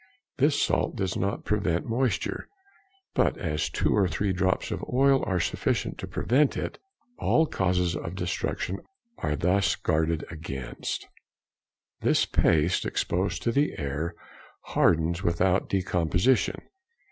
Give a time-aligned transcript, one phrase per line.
[0.39, 2.47] This salt does not prevent moisture,
[3.13, 6.79] but as two or |169| three drops of oil are sufficient to prevent it,
[7.19, 8.79] all causes of destruction
[9.19, 11.07] are thus guarded against.
[12.01, 14.15] This paste exposed to the air
[14.73, 16.59] hardens without decomposition.